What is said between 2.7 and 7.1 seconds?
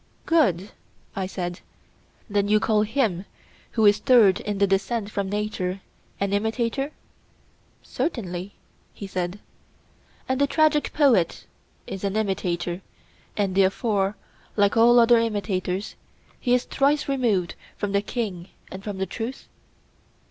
him who is third in the descent from nature an imitator?